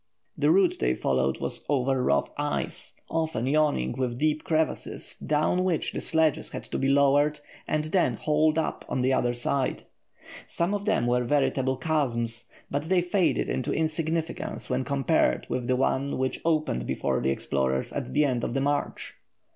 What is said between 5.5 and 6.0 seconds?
which